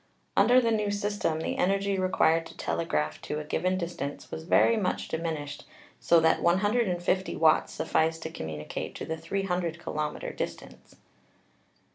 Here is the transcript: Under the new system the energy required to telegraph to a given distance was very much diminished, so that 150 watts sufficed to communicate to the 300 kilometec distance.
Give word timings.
Under 0.35 0.59
the 0.59 0.71
new 0.71 0.89
system 0.89 1.41
the 1.41 1.57
energy 1.57 1.99
required 1.99 2.47
to 2.47 2.57
telegraph 2.57 3.21
to 3.21 3.37
a 3.39 3.43
given 3.43 3.77
distance 3.77 4.31
was 4.31 4.45
very 4.45 4.75
much 4.75 5.09
diminished, 5.09 5.63
so 5.99 6.19
that 6.21 6.41
150 6.41 7.35
watts 7.35 7.71
sufficed 7.73 8.23
to 8.23 8.31
communicate 8.31 8.95
to 8.95 9.05
the 9.05 9.15
300 9.15 9.77
kilometec 9.77 10.35
distance. 10.37 10.95